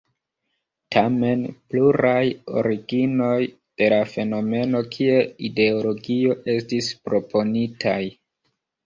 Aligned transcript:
Tamen, 0.93 1.41
pluraj 1.73 2.23
originoj 2.61 3.35
de 3.81 3.89
la 3.95 3.99
fenomeno 4.13 4.81
kiel 4.95 5.29
ideologio 5.51 6.39
estis 6.55 6.89
proponitaj. 7.11 7.99